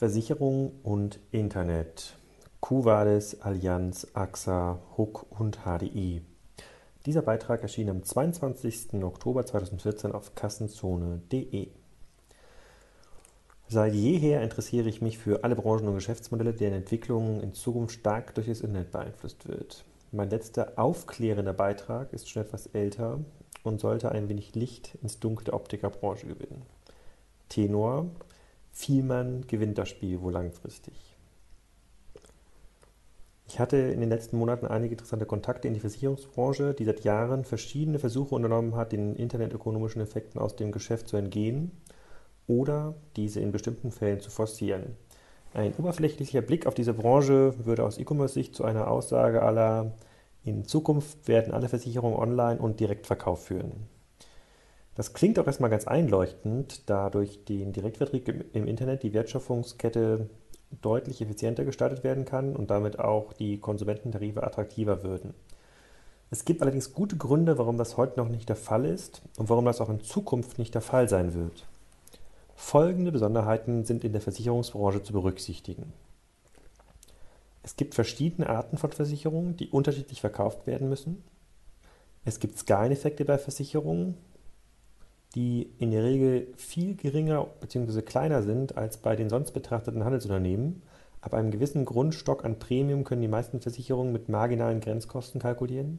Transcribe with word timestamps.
Versicherung 0.00 0.72
und 0.82 1.20
Internet. 1.30 2.16
Cuvades, 2.60 3.42
Allianz, 3.42 4.06
AXA, 4.14 4.78
Hook 4.96 5.26
und 5.38 5.58
HDI. 5.66 6.22
Dieser 7.04 7.20
Beitrag 7.20 7.60
erschien 7.60 7.90
am 7.90 8.02
22. 8.02 8.94
Oktober 9.02 9.44
2014 9.44 10.12
auf 10.12 10.34
kassenzone.de. 10.34 11.68
Seit 13.68 13.92
jeher 13.92 14.40
interessiere 14.40 14.88
ich 14.88 15.02
mich 15.02 15.18
für 15.18 15.44
alle 15.44 15.54
Branchen 15.54 15.88
und 15.88 15.96
Geschäftsmodelle, 15.96 16.54
deren 16.54 16.76
Entwicklung 16.76 17.42
in 17.42 17.52
Zukunft 17.52 18.00
stark 18.00 18.34
durch 18.36 18.46
das 18.46 18.62
Internet 18.62 18.92
beeinflusst 18.92 19.48
wird. 19.48 19.84
Mein 20.12 20.30
letzter 20.30 20.72
aufklärender 20.76 21.52
Beitrag 21.52 22.14
ist 22.14 22.30
schon 22.30 22.44
etwas 22.44 22.68
älter 22.68 23.18
und 23.64 23.80
sollte 23.80 24.10
ein 24.12 24.30
wenig 24.30 24.54
Licht 24.54 24.94
ins 25.02 25.20
Dunkel 25.20 25.44
der 25.44 25.54
Optikerbranche 25.54 26.26
gewinnen. 26.26 26.62
Tenor 27.50 28.06
Vielmann 28.72 29.46
gewinnt 29.46 29.78
das 29.78 29.88
Spiel 29.88 30.20
wohl 30.20 30.32
langfristig. 30.32 30.94
Ich 33.46 33.58
hatte 33.58 33.76
in 33.76 33.98
den 33.98 34.08
letzten 34.08 34.36
Monaten 34.36 34.66
einige 34.66 34.94
interessante 34.94 35.26
Kontakte 35.26 35.66
in 35.66 35.74
die 35.74 35.80
Versicherungsbranche, 35.80 36.72
die 36.72 36.84
seit 36.84 37.02
Jahren 37.02 37.44
verschiedene 37.44 37.98
Versuche 37.98 38.34
unternommen 38.34 38.76
hat, 38.76 38.92
den 38.92 39.16
internetökonomischen 39.16 40.00
Effekten 40.00 40.40
aus 40.40 40.54
dem 40.54 40.70
Geschäft 40.70 41.08
zu 41.08 41.16
entgehen 41.16 41.72
oder 42.46 42.94
diese 43.16 43.40
in 43.40 43.50
bestimmten 43.50 43.90
Fällen 43.90 44.20
zu 44.20 44.30
forcieren. 44.30 44.96
Ein 45.52 45.74
oberflächlicher 45.74 46.42
Blick 46.42 46.66
auf 46.66 46.74
diese 46.74 46.94
Branche 46.94 47.54
würde 47.64 47.84
aus 47.84 47.98
E-Commerce-Sicht 47.98 48.54
zu 48.54 48.64
einer 48.64 48.88
Aussage 48.88 49.42
aller 49.42 49.96
in 50.44 50.64
Zukunft 50.64 51.28
werden 51.28 51.52
alle 51.52 51.68
Versicherungen 51.68 52.18
online 52.18 52.60
und 52.60 52.80
Direktverkauf 52.80 53.46
führen. 53.46 53.72
Das 55.00 55.14
klingt 55.14 55.38
auch 55.38 55.46
erstmal 55.46 55.70
ganz 55.70 55.86
einleuchtend, 55.86 56.90
da 56.90 57.08
durch 57.08 57.46
den 57.46 57.72
Direktvertrieb 57.72 58.54
im 58.54 58.66
Internet 58.66 59.02
die 59.02 59.14
Wertschöpfungskette 59.14 60.28
deutlich 60.82 61.22
effizienter 61.22 61.64
gestaltet 61.64 62.04
werden 62.04 62.26
kann 62.26 62.54
und 62.54 62.70
damit 62.70 62.98
auch 62.98 63.32
die 63.32 63.56
Konsumententarife 63.56 64.42
attraktiver 64.42 65.02
würden. 65.02 65.32
Es 66.30 66.44
gibt 66.44 66.60
allerdings 66.60 66.92
gute 66.92 67.16
Gründe, 67.16 67.56
warum 67.56 67.78
das 67.78 67.96
heute 67.96 68.20
noch 68.20 68.28
nicht 68.28 68.50
der 68.50 68.56
Fall 68.56 68.84
ist 68.84 69.22
und 69.38 69.48
warum 69.48 69.64
das 69.64 69.80
auch 69.80 69.88
in 69.88 70.02
Zukunft 70.02 70.58
nicht 70.58 70.74
der 70.74 70.82
Fall 70.82 71.08
sein 71.08 71.32
wird. 71.32 71.66
Folgende 72.54 73.10
Besonderheiten 73.10 73.86
sind 73.86 74.04
in 74.04 74.12
der 74.12 74.20
Versicherungsbranche 74.20 75.02
zu 75.02 75.14
berücksichtigen. 75.14 75.94
Es 77.62 77.74
gibt 77.76 77.94
verschiedene 77.94 78.50
Arten 78.50 78.76
von 78.76 78.92
Versicherungen, 78.92 79.56
die 79.56 79.70
unterschiedlich 79.70 80.20
verkauft 80.20 80.66
werden 80.66 80.90
müssen. 80.90 81.24
Es 82.26 82.38
gibt 82.38 82.58
Skaleneffekte 82.58 83.24
bei 83.24 83.38
Versicherungen, 83.38 84.18
die 85.34 85.70
in 85.78 85.90
der 85.90 86.02
Regel 86.02 86.48
viel 86.56 86.96
geringer 86.96 87.46
bzw. 87.60 88.02
kleiner 88.02 88.42
sind 88.42 88.76
als 88.76 88.96
bei 88.96 89.14
den 89.16 89.28
sonst 89.28 89.52
betrachteten 89.52 90.04
Handelsunternehmen. 90.04 90.82
Ab 91.20 91.34
einem 91.34 91.50
gewissen 91.50 91.84
Grundstock 91.84 92.44
an 92.44 92.58
Premium 92.58 93.04
können 93.04 93.22
die 93.22 93.28
meisten 93.28 93.60
Versicherungen 93.60 94.12
mit 94.12 94.28
marginalen 94.28 94.80
Grenzkosten 94.80 95.40
kalkulieren. 95.40 95.98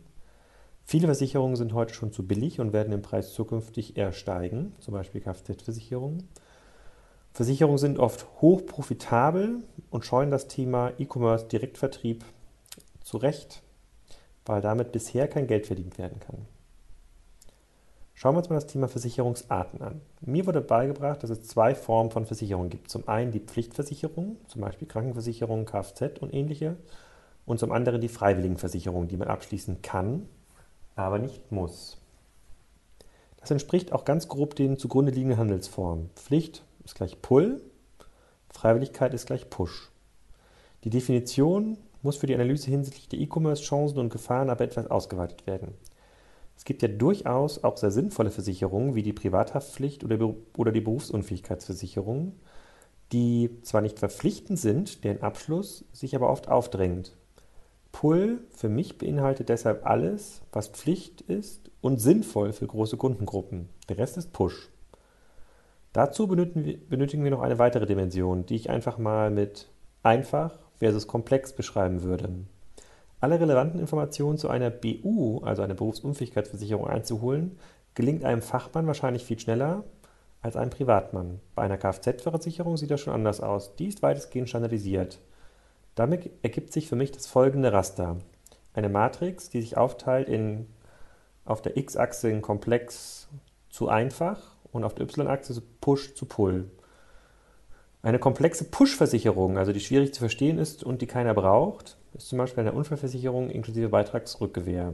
Viele 0.84 1.08
Versicherungen 1.08 1.56
sind 1.56 1.74
heute 1.74 1.94
schon 1.94 2.12
zu 2.12 2.28
billig 2.28 2.60
und 2.60 2.74
werden 2.74 2.92
im 2.92 3.02
Preis 3.02 3.34
zukünftig 3.34 3.98
eher 3.98 4.12
steigen, 4.12 4.74
zum 4.80 4.94
Beispiel 4.94 5.22
Kfz-Versicherungen. 5.22 6.28
Versicherungen 7.34 7.78
sind 7.78 8.00
oft 8.00 8.28
hoch 8.42 8.66
profitabel 8.66 9.64
und 9.90 10.06
scheuen 10.06 10.32
das 10.32 10.48
Thema 10.48 10.92
E-Commerce 10.98 11.46
Direktvertrieb 11.48 12.26
zurecht, 13.02 13.62
weil 14.46 14.62
damit 14.62 14.92
bisher 14.92 15.28
kein 15.28 15.48
Geld 15.48 15.68
verdient 15.68 15.98
werden 15.98 16.20
kann. 16.20 16.46
Schauen 18.22 18.36
wir 18.36 18.38
uns 18.38 18.50
mal 18.50 18.56
das 18.56 18.68
Thema 18.68 18.88
Versicherungsarten 18.88 19.82
an. 19.82 20.00
Mir 20.20 20.46
wurde 20.46 20.62
beigebracht, 20.62 21.24
dass 21.24 21.32
es 21.32 21.42
zwei 21.42 21.74
Formen 21.74 22.12
von 22.12 22.28
Versicherungen 22.28 22.70
gibt. 22.70 22.92
Zum 22.92 23.08
einen 23.08 23.32
die 23.32 23.40
Pflichtversicherung, 23.40 24.38
zum 24.48 24.62
Beispiel 24.62 24.88
Krankenversicherung, 24.88 25.66
Kfz 25.66 26.20
und 26.20 26.32
ähnliche. 26.32 26.78
Und 27.48 27.60
zum 27.60 27.72
anderen 27.72 28.00
die 28.00 28.10
Freiwilligenversicherung, 28.10 29.08
die 29.08 29.18
man 29.18 29.28
abschließen 29.28 29.82
kann, 29.82 30.30
aber 30.96 31.18
nicht 31.18 31.52
muss. 31.52 31.98
Das 33.38 33.50
entspricht 33.50 33.92
auch 33.92 34.06
ganz 34.06 34.28
grob 34.28 34.54
den 34.54 34.78
zugrunde 34.78 35.12
liegenden 35.12 35.40
Handelsformen. 35.40 36.12
Pflicht 36.16 36.64
ist 36.86 36.94
gleich 36.94 37.24
Pull, 37.24 37.60
Freiwilligkeit 38.52 39.16
ist 39.16 39.26
gleich 39.26 39.50
Push. 39.50 39.90
Die 40.84 40.92
Definition 40.92 41.76
muss 42.04 42.18
für 42.18 42.28
die 42.28 42.36
Analyse 42.36 42.70
hinsichtlich 42.70 43.10
der 43.10 43.20
E-Commerce-Chancen 43.20 43.98
und 43.98 44.12
Gefahren 44.12 44.52
aber 44.52 44.64
etwas 44.64 44.86
ausgeweitet 44.92 45.48
werden. 45.48 45.74
Es 46.62 46.66
gibt 46.66 46.84
ja 46.84 46.90
durchaus 46.90 47.64
auch 47.64 47.76
sehr 47.76 47.90
sinnvolle 47.90 48.30
Versicherungen 48.30 48.94
wie 48.94 49.02
die 49.02 49.14
Privathaftpflicht 49.14 50.04
oder, 50.04 50.32
oder 50.56 50.72
die 50.72 50.82
Berufsunfähigkeitsversicherung, 50.82 52.34
die 53.12 53.50
zwar 53.64 53.82
nicht 53.82 53.98
verpflichtend 53.98 54.60
sind, 54.60 55.04
deren 55.04 55.24
Abschluss 55.24 55.86
sich 55.92 56.16
aber 56.16 56.30
oft 56.30 56.50
aufdrängt. 56.50 57.18
Pull 57.92 58.44
für 58.52 58.70
mich 58.70 59.00
beinhaltet 59.00 59.50
deshalb 59.50 59.88
alles, 59.88 60.44
was 60.52 60.68
Pflicht 60.68 61.22
ist 61.22 61.72
und 61.82 62.00
sinnvoll 62.00 62.54
für 62.54 62.68
große 62.68 62.96
Kundengruppen. 62.96 63.68
Der 63.90 63.98
Rest 63.98 64.18
ist 64.18 64.32
Push. 64.32 64.70
Dazu 65.94 66.28
benötigen 66.28 67.24
wir 67.24 67.32
noch 67.32 67.42
eine 67.42 67.58
weitere 67.58 67.88
Dimension, 67.88 68.46
die 68.46 68.56
ich 68.56 68.70
einfach 68.70 69.00
mal 69.00 69.32
mit 69.32 69.68
einfach 70.04 70.60
versus 70.78 71.08
komplex 71.08 71.54
beschreiben 71.54 72.04
würde. 72.04 72.30
Alle 73.22 73.40
relevanten 73.40 73.80
Informationen 73.80 74.40
zu 74.40 74.50
einer 74.50 74.72
BU, 74.72 75.42
also 75.44 75.62
einer 75.62 75.76
Berufsunfähigkeitsversicherung, 75.76 76.88
einzuholen, 76.88 77.58
gelingt 77.94 78.26
einem 78.26 78.42
Fachmann 78.42 78.88
wahrscheinlich 78.88 79.24
viel 79.24 79.40
schneller 79.40 79.84
als 80.42 80.56
einem 80.56 80.72
Privatmann. 80.72 81.40
Bei 81.54 81.62
einer 81.62 81.78
Kfz-Versicherung 81.78 82.78
sieht 82.78 82.90
das 82.90 83.00
schon 83.00 83.14
anders 83.14 83.40
aus. 83.40 83.76
Die 83.76 83.88
ist 83.88 84.02
weitestgehend 84.02 84.50
standardisiert. 84.50 85.20
Damit 85.94 86.32
ergibt 86.42 86.74
sich 86.74 86.88
für 86.88 86.96
mich 86.96 87.12
das 87.12 87.28
folgende 87.28 87.72
Raster. 87.72 88.18
Eine 88.74 88.90
Matrix, 88.90 89.50
die 89.50 89.62
sich 89.62 89.78
aufteilt 89.78 90.28
in 90.28 90.66
auf 91.46 91.62
der 91.62 91.78
x-Achse 91.78 92.30
in 92.30 92.42
komplex 92.42 93.28
zu 93.70 93.88
einfach 93.88 94.40
und 94.72 94.84
auf 94.84 94.96
der 94.96 95.06
y-Achse 95.06 95.62
Push 95.80 96.16
zu 96.16 96.26
Pull. 96.26 96.72
Eine 98.04 98.18
komplexe 98.18 98.64
Push-Versicherung, 98.64 99.58
also 99.58 99.74
die 99.74 99.80
schwierig 99.80 100.14
zu 100.14 100.22
verstehen 100.22 100.58
ist 100.58 100.84
und 100.84 101.02
die 101.02 101.08
keiner 101.08 101.36
braucht, 101.36 101.98
ist 102.16 102.30
zum 102.30 102.40
Beispiel 102.40 102.62
eine 102.62 102.74
Unfallversicherung 102.74 103.52
inklusive 103.52 103.90
Beitragsrückgewähr. 103.90 104.94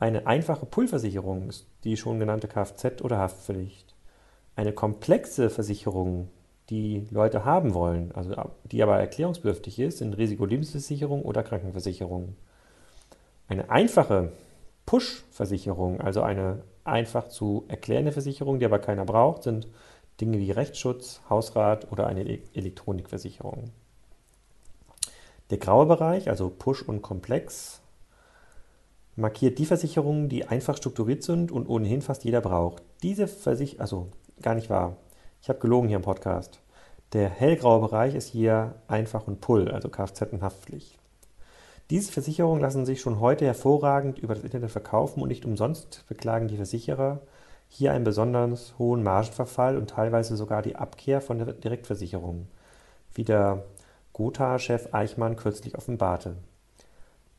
Eine 0.00 0.26
einfache 0.26 0.66
Pull-Versicherung 0.66 1.48
ist 1.48 1.66
die 1.84 1.96
schon 1.96 2.18
genannte 2.18 2.48
Kfz- 2.48 3.02
oder 3.02 3.18
Haftpflicht. 3.18 3.94
Eine 4.56 4.72
komplexe 4.72 5.50
Versicherung, 5.50 6.28
die 6.68 7.06
Leute 7.10 7.44
haben 7.44 7.74
wollen, 7.74 8.10
also 8.12 8.34
die 8.64 8.82
aber 8.82 8.98
erklärungsbedürftig 8.98 9.78
ist, 9.78 9.98
sind 9.98 10.16
Risikolebensversicherung 10.16 11.22
oder 11.22 11.44
Krankenversicherung. 11.44 12.34
Eine 13.46 13.70
einfache 13.70 14.32
Push-Versicherung, 14.86 16.00
also 16.00 16.22
eine 16.22 16.62
einfach 16.82 17.28
zu 17.28 17.64
erklärende 17.68 18.12
Versicherung, 18.12 18.58
die 18.58 18.64
aber 18.64 18.80
keiner 18.80 19.04
braucht, 19.04 19.44
sind 19.44 19.68
Dinge 20.20 20.38
wie 20.38 20.50
Rechtsschutz, 20.50 21.20
Hausrat 21.28 21.90
oder 21.90 22.06
eine 22.06 22.24
Elektronikversicherung. 22.54 23.70
Der 25.50 25.58
graue 25.58 25.86
Bereich, 25.86 26.28
also 26.28 26.50
Push 26.50 26.82
und 26.82 27.02
Komplex, 27.02 27.80
markiert 29.16 29.58
die 29.58 29.66
Versicherungen, 29.66 30.28
die 30.28 30.46
einfach 30.46 30.76
strukturiert 30.76 31.22
sind 31.22 31.50
und 31.50 31.68
ohnehin 31.68 32.02
fast 32.02 32.24
jeder 32.24 32.40
braucht. 32.40 32.82
Diese 33.02 33.26
Versicherung, 33.26 33.80
also 33.80 34.08
gar 34.42 34.54
nicht 34.54 34.70
wahr. 34.70 34.96
Ich 35.42 35.48
habe 35.48 35.58
gelogen 35.58 35.88
hier 35.88 35.96
im 35.96 36.02
Podcast. 36.02 36.60
Der 37.12 37.28
hellgraue 37.28 37.80
Bereich 37.80 38.14
ist 38.14 38.28
hier 38.28 38.76
einfach 38.86 39.26
und 39.26 39.40
Pull, 39.40 39.68
also 39.70 39.88
Kfz 39.88 40.32
und 40.32 40.42
Haftpflicht. 40.42 40.96
Diese 41.90 42.12
Versicherungen 42.12 42.60
lassen 42.60 42.86
sich 42.86 43.00
schon 43.00 43.18
heute 43.18 43.44
hervorragend 43.44 44.20
über 44.20 44.34
das 44.34 44.44
Internet 44.44 44.70
verkaufen 44.70 45.20
und 45.20 45.28
nicht 45.28 45.44
umsonst 45.44 46.04
beklagen 46.08 46.46
die 46.46 46.56
Versicherer 46.56 47.20
hier 47.72 47.92
einen 47.92 48.04
besonders 48.04 48.74
hohen 48.78 49.02
Margenverfall 49.02 49.78
und 49.78 49.88
teilweise 49.88 50.36
sogar 50.36 50.60
die 50.60 50.76
Abkehr 50.76 51.20
von 51.20 51.38
der 51.38 51.52
Direktversicherung, 51.52 52.48
wie 53.14 53.24
der 53.24 53.62
Gotha-Chef 54.12 54.92
Eichmann 54.92 55.36
kürzlich 55.36 55.78
offenbarte. 55.78 56.34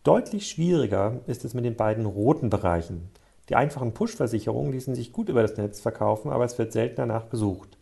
Deutlich 0.04 0.50
schwieriger 0.50 1.20
ist 1.28 1.46
es 1.46 1.54
mit 1.54 1.66
den 1.66 1.76
beiden 1.76 2.06
roten 2.06 2.50
Bereichen. 2.50 3.12
Die 3.50 3.56
einfachen 3.56 3.94
Push-Versicherungen 3.94 4.72
ließen 4.72 4.96
sich 4.96 5.12
gut 5.12 5.28
über 5.28 5.42
das 5.42 5.58
Netz 5.58 5.82
verkaufen, 5.82 6.32
aber 6.32 6.46
es 6.46 6.58
wird 6.58 6.72
seltener 6.72 7.06
nachgesucht. 7.06 7.78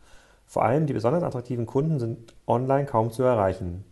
Vor 0.47 0.65
allem 0.65 0.87
die 0.87 0.93
besonders 0.93 1.23
attraktiven 1.23 1.67
Kunden 1.67 1.99
sind 1.99 2.33
online 2.47 2.87
kaum 2.87 3.11
zu 3.11 3.21
erreichen. 3.21 3.85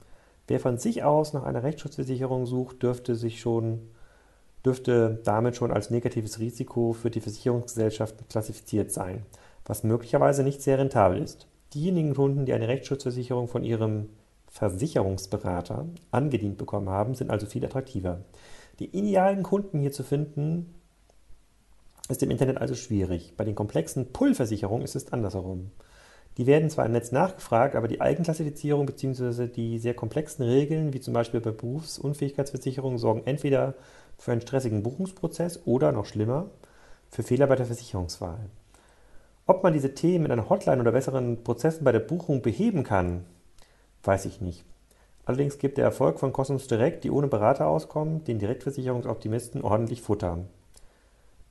Wer 0.47 0.59
von 0.59 0.79
sich 0.79 1.03
aus 1.03 1.33
nach 1.33 1.43
einer 1.43 1.61
Rechtsschutzversicherung 1.61 2.47
sucht, 2.47 2.81
dürfte 2.81 3.15
sich 3.15 3.39
schon 3.39 3.91
dürfte 4.67 5.21
damit 5.23 5.55
schon 5.55 5.71
als 5.71 5.89
negatives 5.89 6.39
Risiko 6.39 6.91
für 6.91 7.09
die 7.09 7.21
Versicherungsgesellschaften 7.21 8.27
klassifiziert 8.27 8.91
sein, 8.91 9.25
was 9.65 9.85
möglicherweise 9.85 10.43
nicht 10.43 10.61
sehr 10.61 10.77
rentabel 10.77 11.21
ist. 11.21 11.47
Diejenigen 11.73 12.13
Kunden, 12.13 12.45
die 12.45 12.53
eine 12.53 12.67
Rechtsschutzversicherung 12.67 13.47
von 13.47 13.63
ihrem 13.63 14.09
Versicherungsberater 14.47 15.85
angedient 16.11 16.57
bekommen 16.57 16.89
haben, 16.89 17.15
sind 17.15 17.31
also 17.31 17.45
viel 17.45 17.63
attraktiver. 17.63 18.19
Die 18.79 18.95
idealen 18.97 19.43
Kunden 19.43 19.79
hier 19.79 19.93
zu 19.93 20.03
finden, 20.03 20.73
ist 22.09 22.23
im 22.23 22.31
Internet 22.31 22.57
also 22.57 22.75
schwierig. 22.75 23.35
Bei 23.37 23.45
den 23.45 23.55
komplexen 23.55 24.11
Pull-Versicherungen 24.11 24.83
ist 24.83 24.95
es 24.95 25.13
andersherum. 25.13 25.71
Die 26.37 26.45
werden 26.45 26.69
zwar 26.69 26.85
im 26.85 26.91
Netz 26.91 27.11
nachgefragt, 27.11 27.75
aber 27.75 27.87
die 27.87 28.01
Eigenklassifizierung 28.01 28.85
bzw. 28.85 29.47
die 29.47 29.79
sehr 29.79 29.93
komplexen 29.93 30.45
Regeln, 30.45 30.93
wie 30.93 30.99
zum 30.99 31.13
Beispiel 31.13 31.39
bei 31.39 31.51
Berufsunfähigkeitsversicherungen, 31.51 32.99
sorgen 32.99 33.23
entweder 33.25 33.73
für 34.17 34.31
einen 34.31 34.41
stressigen 34.41 34.83
Buchungsprozess 34.83 35.61
oder, 35.65 35.91
noch 35.91 36.05
schlimmer, 36.05 36.49
für 37.09 37.23
Fehler 37.23 37.47
bei 37.47 37.55
der 37.55 37.65
Versicherungswahl. 37.65 38.39
Ob 39.45 39.63
man 39.63 39.73
diese 39.73 39.93
Themen 39.93 40.23
mit 40.23 40.31
einer 40.31 40.49
Hotline 40.49 40.81
oder 40.81 40.91
besseren 40.91 41.43
Prozessen 41.43 41.83
bei 41.83 41.91
der 41.91 41.99
Buchung 41.99 42.41
beheben 42.41 42.83
kann, 42.83 43.25
weiß 44.03 44.25
ich 44.25 44.41
nicht. 44.41 44.65
Allerdings 45.25 45.57
gibt 45.57 45.77
der 45.77 45.85
Erfolg 45.85 46.19
von 46.19 46.33
Cosmos 46.33 46.67
Direct, 46.67 47.03
die 47.03 47.11
ohne 47.11 47.27
Berater 47.27 47.67
auskommen, 47.67 48.23
den 48.23 48.39
Direktversicherungsoptimisten 48.39 49.61
ordentlich 49.61 50.01
Futter. 50.01 50.39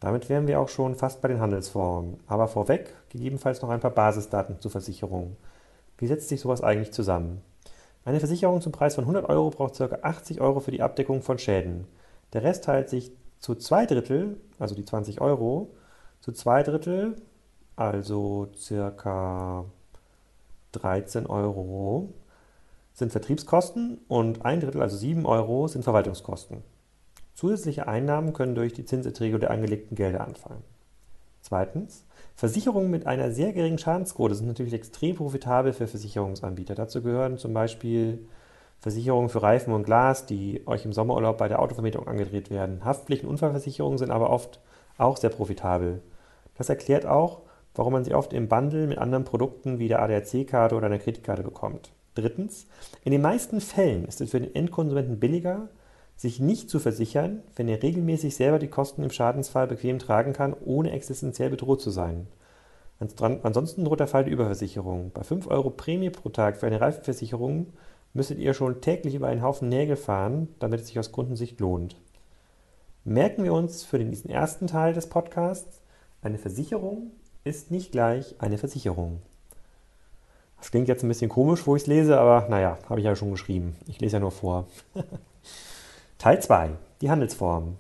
Damit 0.01 0.29
wären 0.29 0.47
wir 0.47 0.61
auch 0.61 0.69
schon 0.69 0.95
fast 0.95 1.23
bei 1.23 1.29
den 1.29 1.41
Handelsformen. 1.41 2.21
Aber 2.27 2.49
vorweg 2.49 2.95
gegebenenfalls 3.11 3.63
noch 3.63 3.71
ein 3.71 3.81
paar 3.81 3.91
Basisdaten 3.91 4.61
zur 4.61 4.71
Versicherung. 4.71 5.37
Wie 5.99 6.07
setzt 6.07 6.29
sich 6.29 6.41
sowas 6.41 6.63
eigentlich 6.63 6.93
zusammen? 6.93 7.43
Eine 8.05 8.21
Versicherung 8.21 8.61
zum 8.61 8.73
Preis 8.73 8.95
von 8.95 9.05
100 9.05 9.29
Euro 9.29 9.51
braucht 9.51 9.79
ca. 9.79 9.99
80 10.03 10.41
Euro 10.41 10.61
für 10.61 10.71
die 10.71 10.83
Abdeckung 10.83 11.23
von 11.23 11.39
Schäden. 11.39 11.87
Der 12.37 12.43
Rest 12.43 12.65
teilt 12.65 12.91
sich 12.91 13.13
zu 13.39 13.55
zwei 13.55 13.87
Drittel, 13.87 14.37
also 14.59 14.75
die 14.75 14.85
20 14.85 15.23
Euro, 15.23 15.71
zu 16.21 16.33
zwei 16.33 16.63
Drittel, 16.63 17.17
also 17.77 18.49
ca. 18.69 19.65
13 20.73 21.25
Euro, 21.25 22.13
sind 22.93 23.11
Vertriebskosten 23.11 24.01
und 24.09 24.45
ein 24.45 24.61
Drittel, 24.61 24.83
also 24.83 24.99
7 24.99 25.25
Euro, 25.25 25.67
sind 25.67 25.83
Verwaltungskosten. 25.83 26.63
Zusätzliche 27.33 27.89
Einnahmen 27.89 28.35
können 28.35 28.55
durch 28.55 28.75
die 28.75 28.85
Zinserträge 28.85 29.39
der 29.39 29.51
angelegten 29.51 29.97
Gelder 29.97 30.21
anfallen. 30.21 30.63
Zweitens, 31.41 32.05
Versicherungen 32.35 32.91
mit 32.91 33.07
einer 33.07 33.33
sehr 33.33 33.55
geringen 33.55 33.79
Schadensquote 33.79 34.35
sind 34.35 34.47
natürlich 34.47 34.75
extrem 34.75 35.17
profitabel 35.17 35.73
für 35.73 35.87
Versicherungsanbieter. 35.87 36.75
Dazu 36.75 37.01
gehören 37.01 37.39
zum 37.39 37.55
Beispiel 37.55 38.29
Versicherungen 38.81 39.29
für 39.29 39.43
Reifen 39.43 39.73
und 39.73 39.85
Glas, 39.85 40.27
die 40.27 40.63
euch 40.67 40.85
im 40.85 40.93
Sommerurlaub 40.93 41.39
bei 41.39 41.49
der 41.49 41.61
Autovermietung 41.61 42.07
angedreht 42.07 42.51
werden. 42.51 42.85
Haftpflicht- 42.85 43.25
und 43.25 43.31
Unfallversicherungen 43.31 43.99
sind 43.99 44.11
aber 44.11 44.31
oft 44.31 44.61
auch 44.99 45.17
sehr 45.17 45.31
profitabel. 45.31 46.03
Das 46.57 46.69
erklärt 46.69 47.05
auch, 47.07 47.43
warum 47.75 47.93
man 47.93 48.05
sie 48.05 48.15
oft 48.15 48.33
im 48.33 48.49
Bundle 48.49 48.87
mit 48.87 48.99
anderen 48.99 49.25
Produkten 49.25 49.79
wie 49.79 49.89
der 49.89 50.01
ADAC-Karte 50.03 50.75
oder 50.75 50.87
einer 50.87 50.99
Kreditkarte 50.99 51.43
bekommt. 51.43 51.91
Drittens, 52.15 52.67
in 53.05 53.13
den 53.13 53.21
meisten 53.21 53.61
Fällen 53.61 54.07
ist 54.07 54.21
es 54.21 54.31
für 54.31 54.41
den 54.41 54.55
Endkonsumenten 54.55 55.21
billiger, 55.21 55.69
sich 56.17 56.41
nicht 56.41 56.71
zu 56.71 56.79
versichern, 56.79 57.43
wenn 57.57 57.69
er 57.69 57.83
regelmäßig 57.83 58.37
selber 58.37 58.59
die 58.59 58.69
Kosten 58.69 59.03
im 59.03 59.11
Schadensfall 59.11 59.67
bequem 59.67 59.99
tragen 59.99 60.33
kann, 60.33 60.55
ohne 60.65 60.93
existenziell 60.93 61.51
bedroht 61.51 61.83
zu 61.83 61.91
sein. 61.91 62.27
Ansonsten 63.43 63.85
droht 63.85 64.01
der 64.01 64.07
Fall 64.07 64.25
der 64.25 64.33
Überversicherung. 64.33 65.11
Bei 65.13 65.23
5 65.23 65.47
Euro 65.49 65.69
Prämie 65.69 66.09
pro 66.09 66.31
Tag 66.31 66.57
für 66.57 66.67
eine 66.67 66.81
Reifenversicherung 66.81 67.75
müsstet 68.17 68.39
ihr 68.39 68.55
schon 68.55 68.81
täglich 68.81 69.15
über 69.15 69.29
einen 69.29 69.43
Haufen 69.43 69.69
Nägel 69.69 69.97
fahren, 69.97 70.49
damit 70.59 70.81
es 70.81 70.89
sich 70.89 70.99
aus 70.99 71.13
Kundensicht 71.13 71.61
lohnt. 71.61 71.97
Merken 73.05 73.45
wir 73.45 73.53
uns 73.53 73.85
für 73.85 73.99
diesen 73.99 74.31
ersten 74.31 74.67
Teil 74.67 74.95
des 74.95 75.09
Podcasts, 75.09 75.81
eine 76.23 76.39
Versicherung 76.39 77.13
ist 77.45 77.71
nicht 77.71 77.93
gleich 77.93 78.35
eine 78.39 78.59
Versicherung. 78.59 79.23
Das 80.59 80.71
klingt 80.71 80.89
jetzt 80.89 81.05
ein 81.05 81.09
bisschen 81.09 81.29
komisch, 81.29 81.67
wo 81.67 81.77
ich 81.77 81.83
es 81.83 81.87
lese, 81.87 82.19
aber 82.19 82.49
naja, 82.49 82.79
habe 82.89 82.99
ich 82.99 83.07
ja 83.07 83.15
schon 83.15 83.31
geschrieben. 83.31 83.77
Ich 83.87 84.01
lese 84.01 84.17
ja 84.17 84.21
nur 84.21 84.33
vor. 84.33 84.67
Teil 86.19 86.43
2. 86.43 86.71
Die 87.03 87.11
Handelsformen. 87.11 87.77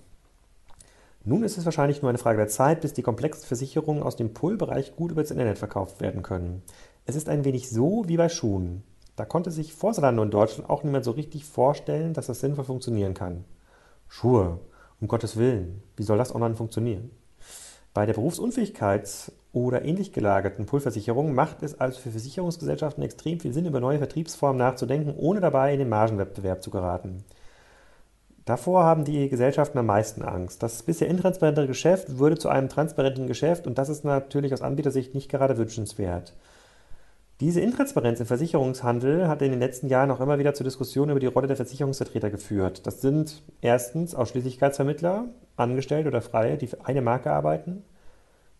Nun 1.25 1.43
ist 1.43 1.59
es 1.59 1.65
wahrscheinlich 1.65 2.03
nur 2.03 2.11
eine 2.11 2.19
Frage 2.19 2.37
der 2.37 2.49
Zeit, 2.49 2.83
bis 2.83 2.93
die 2.93 3.03
komplexen 3.03 3.47
Versicherungen 3.47 4.03
aus 4.05 4.15
dem 4.15 4.33
Pull-Bereich 4.33 4.95
gut 4.95 5.11
über 5.11 5.23
das 5.23 5.33
Internet 5.33 5.59
verkauft 5.59 6.01
werden 6.01 6.23
können. 6.23 6.63
Es 7.07 7.17
ist 7.17 7.29
ein 7.29 7.45
wenig 7.45 7.69
so 7.69 8.05
wie 8.07 8.17
bei 8.17 8.29
Schuhen. 8.29 8.85
Da 9.17 9.25
konnte 9.25 9.51
sich 9.51 9.73
vor 9.73 9.95
Salando 9.95 10.23
in 10.23 10.31
Deutschland 10.31 10.69
auch 10.69 10.85
niemand 10.85 11.05
so 11.05 11.11
richtig 11.11 11.45
vorstellen, 11.47 12.13
dass 12.13 12.27
das 12.27 12.41
sinnvoll 12.41 12.65
funktionieren 12.65 13.15
kann. 13.15 13.45
Schuhe, 14.09 14.61
um 15.01 15.09
Gottes 15.09 15.37
Willen, 15.37 15.83
wie 15.97 16.03
soll 16.03 16.19
das 16.19 16.35
online 16.35 16.55
funktionieren? 16.55 17.11
Bei 17.95 18.05
der 18.05 18.15
Berufsunfähigkeits- 18.15 19.33
oder 19.55 19.87
ähnlich 19.87 20.13
gelagerten 20.13 20.67
Pull-Versicherung 20.67 21.35
macht 21.35 21.63
es 21.63 21.81
also 21.81 21.99
für 21.99 22.11
Versicherungsgesellschaften 22.11 23.03
extrem 23.03 23.41
viel 23.41 23.55
Sinn, 23.55 23.65
über 23.65 23.81
neue 23.81 23.97
Vertriebsformen 23.97 24.59
nachzudenken, 24.59 25.15
ohne 25.17 25.41
dabei 25.41 25.73
in 25.73 25.79
den 25.79 25.89
Margenwettbewerb 25.89 26.63
zu 26.63 26.71
geraten. 26.71 27.25
Davor 28.45 28.85
haben 28.85 29.05
die 29.05 29.31
Gesellschaften 29.31 29.79
am 29.79 29.87
meisten 29.87 30.23
Angst. 30.23 30.63
Das 30.63 30.83
bisher 30.83 31.09
intransparente 31.09 31.67
Geschäft 31.67 32.19
würde 32.19 32.37
zu 32.37 32.51
einem 32.51 32.69
transparenten 32.69 33.27
Geschäft 33.27 33.67
und 33.67 33.79
das 33.79 33.89
ist 33.89 34.05
natürlich 34.05 34.53
aus 34.53 34.61
Anbietersicht 34.61 35.15
nicht 35.15 35.31
gerade 35.31 35.57
wünschenswert. 35.57 36.35
Diese 37.41 37.61
Intransparenz 37.61 38.19
im 38.19 38.25
Versicherungshandel 38.25 39.29
hat 39.29 39.43
in 39.43 39.51
den 39.51 39.61
letzten 39.61 39.89
Jahren 39.89 40.11
auch 40.11 40.21
immer 40.21 40.39
wieder 40.39 40.55
zur 40.55 40.65
Diskussion 40.65 41.11
über 41.11 41.21
die 41.21 41.27
Rolle 41.27 41.47
der 41.47 41.57
Versicherungsvertreter 41.57 42.31
geführt. 42.31 42.87
Das 42.87 43.03
sind 43.03 43.43
erstens 43.61 44.15
Ausschließlichkeitsvermittler, 44.15 45.27
Angestellte 45.55 46.09
oder 46.09 46.23
Freie, 46.23 46.57
die 46.57 46.69
für 46.69 46.87
eine 46.87 47.03
Marke 47.03 47.31
arbeiten. 47.31 47.85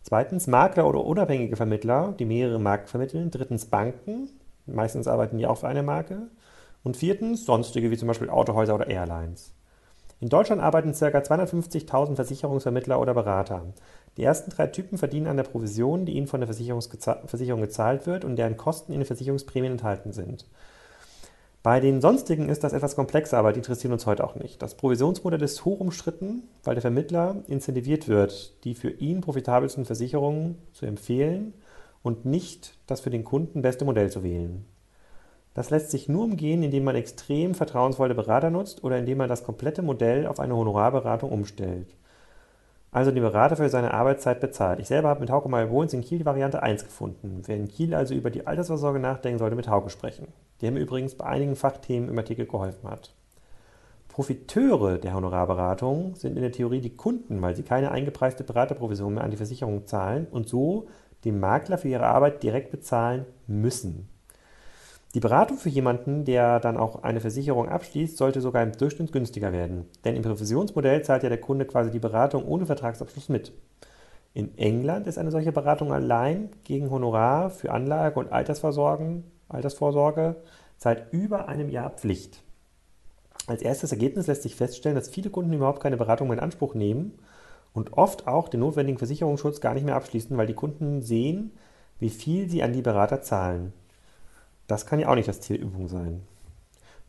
Zweitens 0.03 0.47
Makler 0.47 0.87
oder 0.87 1.03
unabhängige 1.07 1.57
Vermittler, 1.57 2.15
die 2.19 2.27
mehrere 2.27 2.59
Marken 2.59 2.87
vermitteln. 2.87 3.31
Drittens 3.31 3.65
Banken, 3.65 4.29
meistens 4.67 5.09
arbeiten 5.09 5.39
die 5.39 5.47
auch 5.47 5.57
für 5.57 5.69
eine 5.69 5.83
Marke. 5.83 6.29
Und 6.85 6.99
viertens 6.99 7.47
sonstige, 7.47 7.91
wie 7.91 7.97
zum 7.97 8.09
Beispiel 8.09 8.29
Autohäuser 8.29 8.75
oder 8.75 8.89
Airlines. 8.89 9.55
In 10.19 10.31
Deutschland 10.31 10.63
arbeiten 10.63 10.93
ca. 10.93 11.07
250.000 11.07 12.17
Versicherungsvermittler 12.17 12.99
oder 12.99 13.13
Berater. 13.13 13.67
Die 14.17 14.23
ersten 14.23 14.51
drei 14.51 14.67
Typen 14.69 14.97
verdienen 14.97 15.27
an 15.27 15.37
der 15.37 15.45
Provision, 15.45 16.07
die 16.07 16.13
ihnen 16.17 16.27
von 16.27 16.41
der 16.41 16.47
Versicherung 16.47 17.61
gezahlt 17.61 18.07
wird 18.07 18.25
und 18.25 18.37
deren 18.37 18.57
Kosten 18.57 18.93
in 18.93 19.01
den 19.01 19.07
Versicherungsprämien 19.07 19.73
enthalten 19.73 20.13
sind. 20.13 20.47
Bei 21.63 21.81
den 21.81 22.01
sonstigen 22.01 22.49
ist 22.49 22.65
das 22.65 22.73
etwas 22.73 22.97
komplexer, 22.97 23.37
aber 23.37 23.53
die 23.53 23.59
interessieren 23.59 23.93
uns 23.93 24.07
heute 24.07 24.25
auch 24.25 24.37
nicht. 24.37 24.63
Das 24.63 24.77
Provisionsmodell 24.77 25.43
ist 25.43 25.65
hoch 25.65 25.81
umstritten, 25.81 26.45
weil 26.65 26.77
der 26.77 26.83
Vermittler 26.83 27.43
incentiviert 27.49 28.09
wird, 28.09 28.65
die 28.65 28.75
für 28.75 28.91
ihn 28.91 29.21
profitabelsten 29.21 29.85
Versicherungen 29.85 30.57
zu 30.73 30.87
empfehlen 30.87 31.53
und 32.03 32.25
nicht 32.25 32.79
das 32.87 33.01
für 33.01 33.11
den 33.11 33.25
Kunden 33.25 33.63
beste 33.63 33.85
Modell 33.85 34.11
zu 34.11 34.23
wählen. 34.23 34.65
Das 35.57 35.71
lässt 35.71 35.91
sich 35.91 36.07
nur 36.07 36.25
umgehen, 36.25 36.63
indem 36.63 36.85
man 36.85 36.97
extrem 36.97 37.55
vertrauensvolle 37.55 38.15
Berater 38.15 38.51
nutzt 38.51 38.85
oder 38.85 38.99
indem 38.99 39.17
man 39.17 39.31
das 39.31 39.43
komplette 39.43 39.81
Modell 39.81 40.27
auf 40.27 40.39
eine 40.39 40.55
Honorarberatung 40.55 41.33
umstellt. 41.33 41.97
Also 42.91 43.11
den 43.11 43.23
Berater 43.23 43.57
für 43.57 43.71
seine 43.71 43.95
Arbeitszeit 43.95 44.39
bezahlt. 44.39 44.81
Ich 44.81 44.89
selber 44.89 45.09
habe 45.09 45.21
mit 45.21 45.31
Hauke 45.31 45.49
Meyer 45.49 45.71
Wohns 45.71 45.95
in 45.95 46.03
Kiel 46.03 46.19
die 46.19 46.27
Variante 46.27 46.63
1 46.63 46.85
gefunden. 46.85 47.41
Wer 47.47 47.57
in 47.57 47.69
Kiel 47.69 47.95
also 47.95 48.13
über 48.13 48.29
die 48.29 48.47
Altersvorsorge 48.47 48.99
nachdenken 48.99 49.39
sollte, 49.39 49.57
mit 49.57 49.67
Hauke 49.67 49.89
sprechen. 49.89 50.29
Der 50.61 50.73
mir 50.73 50.81
übrigens 50.81 51.15
bei 51.15 51.25
einigen 51.25 51.57
Fachthemen 51.57 52.11
im 52.11 52.19
Artikel 52.19 52.45
geholfen 52.45 52.91
hat. 52.91 53.15
Profiteure 54.09 54.99
der 54.99 55.15
Honorarberatung 55.15 56.17
sind 56.17 56.37
in 56.37 56.43
der 56.43 56.53
Theorie 56.53 56.83
die 56.83 56.97
Kunden, 56.97 57.41
weil 57.41 57.57
sie 57.57 57.63
keine 57.63 57.93
eingepreiste 57.93 58.45
Beraterprovision 58.45 59.15
mehr 59.15 59.25
an 59.25 59.31
die 59.31 59.39
Versicherung 59.39 59.87
zahlen 59.87 60.27
und 60.31 60.51
so 60.51 60.89
den 61.25 61.41
Makler 61.41 61.79
für 61.79 61.89
ihre 61.89 62.05
Arbeit 62.05 62.43
direkt 62.43 62.71
bezahlen 62.71 63.25
müssen. 63.47 64.11
Die 65.15 65.21
Beratung 65.21 65.57
für 65.57 65.69
jemanden, 65.69 66.25
der 66.25 66.61
dann 66.61 66.77
auch 66.77 67.03
eine 67.03 67.21
Versicherung 67.21 67.69
abschließt, 67.69 68.17
sollte 68.17 68.41
sogar 68.41 68.63
im 68.63 68.73
Durchschnitt 68.73 69.13
günstiger 69.13 69.53
werden. 69.53 69.87
Denn 70.05 70.15
im 70.15 70.23
Provisionsmodell 70.23 71.03
zahlt 71.03 71.23
ja 71.23 71.29
der 71.29 71.41
Kunde 71.41 71.65
quasi 71.65 71.91
die 71.91 71.99
Beratung 71.99 72.45
ohne 72.45 72.67
Vertragsabschluss 72.67 73.29
mit. 73.29 73.53
In 74.35 74.59
England 74.59 75.07
ist 75.07 75.17
eine 75.17 75.31
solche 75.31 75.53
Beratung 75.53 75.93
allein 75.93 76.51
gegen 76.65 76.91
Honorar 76.91 77.49
für 77.49 77.73
Anlage 77.73 78.21
und 78.21 78.31
Altersvorsorge 78.31 80.37
seit 80.77 81.13
über 81.13 81.49
einem 81.49 81.71
Jahr 81.71 81.91
Pflicht. 81.91 82.43
Als 83.47 83.63
erstes 83.63 83.93
Ergebnis 83.93 84.27
lässt 84.27 84.43
sich 84.43 84.57
feststellen, 84.57 84.97
dass 84.97 85.09
viele 85.09 85.31
Kunden 85.31 85.55
überhaupt 85.55 85.81
keine 85.81 85.97
Beratung 85.97 86.29
mehr 86.29 86.37
in 86.37 86.43
Anspruch 86.43 86.75
nehmen 86.75 87.19
und 87.73 87.95
oft 87.95 88.27
auch 88.27 88.49
den 88.49 88.61
notwendigen 88.61 88.99
Versicherungsschutz 88.99 89.61
gar 89.61 89.73
nicht 89.73 89.87
mehr 89.87 89.97
abschließen, 89.97 90.37
weil 90.37 90.47
die 90.47 90.55
Kunden 90.55 91.01
sehen, 91.01 91.53
wie 91.99 92.11
viel 92.11 92.51
sie 92.51 92.63
an 92.63 92.73
die 92.73 92.83
Berater 92.83 93.23
zahlen. 93.23 93.73
Das 94.67 94.87
kann 94.87 94.99
ja 94.99 95.09
auch 95.09 95.15
nicht 95.15 95.29
das 95.29 95.41
Ziel 95.41 95.59
der 95.59 95.67
Übung 95.67 95.89
sein. 95.89 96.23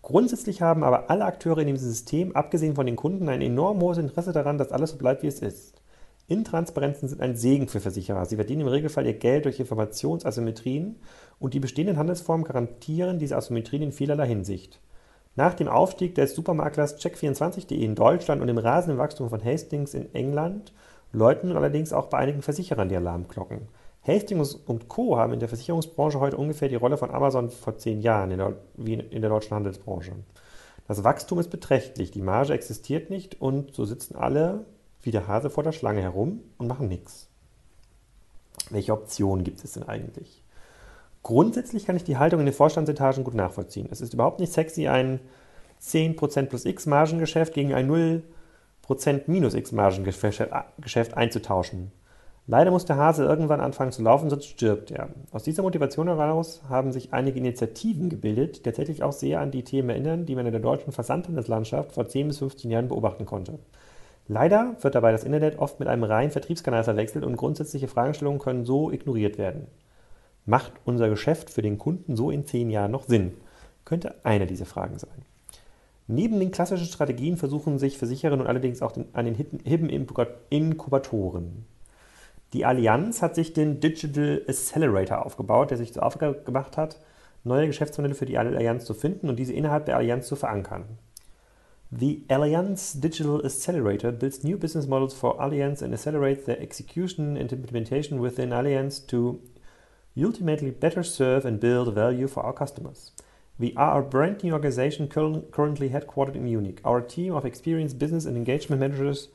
Grundsätzlich 0.01 0.61
haben 0.61 0.83
aber 0.83 1.09
alle 1.09 1.25
Akteure 1.25 1.59
in 1.59 1.67
diesem 1.67 1.89
System, 1.89 2.35
abgesehen 2.35 2.75
von 2.75 2.85
den 2.85 2.95
Kunden, 2.95 3.27
ein 3.29 3.41
enorm 3.41 3.81
hohes 3.81 3.97
Interesse 3.97 4.31
daran, 4.31 4.57
dass 4.57 4.71
alles 4.71 4.91
so 4.91 4.97
bleibt, 4.97 5.23
wie 5.23 5.27
es 5.27 5.39
ist. 5.39 5.81
Intransparenzen 6.27 7.07
sind 7.07 7.21
ein 7.21 7.35
Segen 7.35 7.67
für 7.67 7.79
Versicherer. 7.79 8.25
Sie 8.25 8.35
verdienen 8.35 8.61
im 8.61 8.67
Regelfall 8.67 9.05
ihr 9.05 9.13
Geld 9.13 9.45
durch 9.45 9.59
Informationsasymmetrien 9.59 10.97
und 11.39 11.53
die 11.53 11.59
bestehenden 11.59 11.97
Handelsformen 11.97 12.45
garantieren 12.45 13.17
diese 13.17 13.37
Asymmetrien 13.37 13.81
in 13.81 13.91
vielerlei 13.91 14.27
Hinsicht. 14.27 14.81
Nach 15.35 15.53
dem 15.53 15.67
Aufstieg 15.67 16.15
des 16.15 16.35
Supermaklers 16.35 16.99
Check24.de 16.99 17.77
in 17.77 17.95
Deutschland 17.95 18.41
und 18.41 18.47
dem 18.47 18.57
rasenden 18.57 18.97
Wachstum 18.97 19.29
von 19.29 19.43
Hastings 19.43 19.93
in 19.93 20.13
England 20.13 20.73
läuten 21.13 21.55
allerdings 21.55 21.93
auch 21.93 22.07
bei 22.07 22.17
einigen 22.17 22.41
Versicherern 22.41 22.89
die 22.89 22.97
Alarmglocken. 22.97 23.67
Hastings 24.07 24.55
und 24.55 24.87
Co. 24.87 25.17
haben 25.17 25.33
in 25.33 25.39
der 25.39 25.49
Versicherungsbranche 25.49 26.19
heute 26.19 26.37
ungefähr 26.37 26.69
die 26.69 26.75
Rolle 26.75 26.97
von 26.97 27.11
Amazon 27.11 27.49
vor 27.49 27.77
zehn 27.77 28.01
Jahren 28.01 28.31
in 28.31 28.37
der, 28.37 28.53
wie 28.75 28.93
in 28.93 29.21
der 29.21 29.29
deutschen 29.29 29.53
Handelsbranche. 29.53 30.13
Das 30.87 31.03
Wachstum 31.03 31.39
ist 31.39 31.49
beträchtlich, 31.49 32.11
die 32.11 32.21
Marge 32.21 32.53
existiert 32.53 33.09
nicht 33.09 33.41
und 33.41 33.75
so 33.75 33.83
sitzen 33.83 34.15
alle 34.15 34.65
wie 35.01 35.11
der 35.11 35.27
Hase 35.27 35.49
vor 35.49 35.63
der 35.63 35.73
Schlange 35.73 36.01
herum 36.01 36.41
und 36.57 36.67
machen 36.67 36.87
nichts. 36.87 37.27
Welche 38.69 38.93
Optionen 38.93 39.43
gibt 39.43 39.63
es 39.63 39.73
denn 39.73 39.83
eigentlich? 39.83 40.41
Grundsätzlich 41.23 41.85
kann 41.85 41.97
ich 41.97 42.05
die 42.05 42.17
Haltung 42.17 42.39
in 42.39 42.45
den 42.45 42.55
Vorstandsetagen 42.55 43.25
gut 43.25 43.33
nachvollziehen. 43.33 43.89
Es 43.91 43.99
ist 43.99 44.13
überhaupt 44.13 44.39
nicht 44.39 44.53
sexy, 44.53 44.87
ein 44.87 45.19
10% 45.81 46.45
plus 46.45 46.63
X 46.63 46.85
Margengeschäft 46.85 47.53
gegen 47.53 47.73
ein 47.73 47.91
0% 47.91 49.23
minus 49.27 49.53
X 49.53 49.73
Margengeschäft 49.73 51.13
einzutauschen. 51.13 51.91
Leider 52.49 52.71
muss 52.71 52.85
der 52.85 52.95
Hase 52.95 53.25
irgendwann 53.25 53.59
anfangen 53.59 53.91
zu 53.91 54.01
laufen, 54.01 54.29
sonst 54.29 54.45
stirbt 54.45 54.89
er. 54.89 55.09
Aus 55.31 55.43
dieser 55.43 55.63
Motivation 55.63 56.07
heraus 56.07 56.61
haben 56.69 56.93
sich 56.93 57.11
einige 57.11 57.39
Initiativen 57.39 58.09
gebildet, 58.09 58.57
die 58.57 58.63
tatsächlich 58.63 59.03
auch 59.03 59.11
sehr 59.11 59.41
an 59.41 59.51
die 59.51 59.65
Themen 59.65 59.89
erinnern, 59.89 60.25
die 60.25 60.33
man 60.33 60.45
in 60.45 60.53
der 60.53 60.61
deutschen 60.61 60.93
Versandhandelslandschaft 60.93 61.91
vor 61.91 62.07
10 62.07 62.29
bis 62.29 62.37
15 62.39 62.71
Jahren 62.71 62.87
beobachten 62.87 63.25
konnte. 63.25 63.59
Leider 64.29 64.77
wird 64.79 64.95
dabei 64.95 65.11
das 65.11 65.25
Internet 65.25 65.59
oft 65.59 65.79
mit 65.79 65.89
einem 65.89 66.05
reinen 66.05 66.31
Vertriebskanal 66.31 66.85
verwechselt 66.85 67.25
und 67.25 67.35
grundsätzliche 67.35 67.89
Fragestellungen 67.89 68.39
können 68.39 68.65
so 68.65 68.91
ignoriert 68.91 69.37
werden. 69.37 69.67
Macht 70.45 70.71
unser 70.85 71.09
Geschäft 71.09 71.49
für 71.49 71.61
den 71.61 71.77
Kunden 71.77 72.15
so 72.15 72.31
in 72.31 72.45
10 72.45 72.69
Jahren 72.69 72.91
noch 72.91 73.03
Sinn? 73.03 73.33
Könnte 73.83 74.15
eine 74.23 74.47
dieser 74.47 74.65
Fragen 74.65 74.97
sein. 74.99 75.25
Neben 76.07 76.39
den 76.39 76.51
klassischen 76.51 76.87
Strategien 76.87 77.35
versuchen 77.35 77.77
sich 77.77 77.97
Versicherer 77.97 78.37
nun 78.37 78.47
allerdings 78.47 78.81
auch 78.81 78.93
an 79.11 79.25
den 79.25 79.35
Hidden 79.35 79.89
Inkubatoren. 80.49 81.65
Die 82.53 82.65
Allianz 82.65 83.21
hat 83.21 83.35
sich 83.35 83.53
den 83.53 83.79
Digital 83.79 84.41
Accelerator 84.47 85.25
aufgebaut, 85.25 85.71
der 85.71 85.77
sich 85.77 85.93
zur 85.93 86.03
Aufgabe 86.03 86.41
gemacht 86.43 86.77
hat, 86.77 86.99
neue 87.43 87.67
Geschäftsmodelle 87.67 88.15
für 88.15 88.25
die 88.25 88.37
Allianz 88.37 88.85
zu 88.85 88.93
finden 88.93 89.29
und 89.29 89.37
diese 89.37 89.53
innerhalb 89.53 89.85
der 89.85 89.97
Allianz 89.97 90.27
zu 90.27 90.35
verankern. 90.35 90.85
The 91.89 92.25
Allianz 92.27 92.99
Digital 92.99 93.45
Accelerator 93.45 94.11
builds 94.11 94.43
new 94.43 94.57
business 94.57 94.87
models 94.87 95.13
for 95.13 95.39
Allianz 95.39 95.81
and 95.81 95.93
accelerates 95.93 96.45
their 96.45 96.61
execution 96.61 97.37
and 97.37 97.51
implementation 97.51 98.21
within 98.21 98.51
Allianz 98.51 99.05
to 99.07 99.39
ultimately 100.17 100.71
better 100.71 101.03
serve 101.03 101.45
and 101.45 101.59
build 101.59 101.93
value 101.93 102.27
for 102.27 102.43
our 102.43 102.53
customers. 102.53 103.13
We 103.57 103.73
are 103.75 104.01
a 104.01 104.03
brand 104.03 104.43
new 104.43 104.53
organization 104.53 105.07
currently 105.07 105.89
headquartered 105.89 106.35
in 106.35 106.43
Munich. 106.43 106.81
Our 106.83 107.01
team 107.01 107.33
of 107.33 107.45
experienced 107.45 107.97
business 107.97 108.25
and 108.25 108.35
engagement 108.35 108.81
managers 108.81 109.29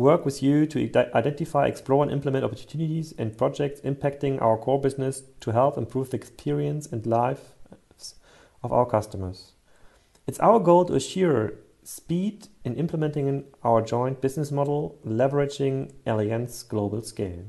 work 0.00 0.24
with 0.24 0.42
you 0.42 0.66
to 0.66 0.78
identify, 1.14 1.66
explore, 1.66 2.02
and 2.02 2.10
implement 2.10 2.44
opportunities 2.44 3.14
and 3.18 3.36
projects 3.36 3.80
impacting 3.82 4.40
our 4.40 4.56
core 4.56 4.80
business 4.80 5.22
to 5.40 5.52
help 5.52 5.76
improve 5.76 6.10
the 6.10 6.16
experience 6.16 6.90
and 6.90 7.06
lives 7.06 7.52
of 8.62 8.72
our 8.72 8.86
customers. 8.86 9.52
It's 10.26 10.40
our 10.40 10.60
goal 10.60 10.84
to 10.86 10.94
assure 10.94 11.52
speed 11.84 12.48
in 12.64 12.76
implementing 12.76 13.44
our 13.64 13.82
joint 13.82 14.20
business 14.20 14.50
model, 14.50 14.98
leveraging 15.04 15.92
Allianz 16.06 16.68
Global 16.68 17.02
Scale. 17.02 17.44